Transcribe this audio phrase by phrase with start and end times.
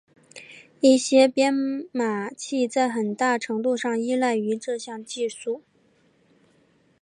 [0.79, 1.53] 一些编
[1.91, 5.61] 码器在很大程度上依赖于这项技术。